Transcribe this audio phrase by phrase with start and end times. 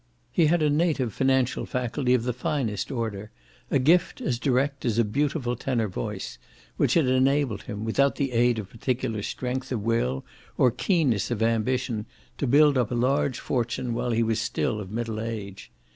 [0.31, 3.29] He had a native financial faculty of the finest order,
[3.69, 6.39] a gift as direct as a beautiful tenor voice,
[6.75, 10.25] which had enabled him, without the aid of particular strength of will
[10.57, 12.07] or keenness of ambition,
[12.39, 15.69] to build up a large fortune while he was still of middle age.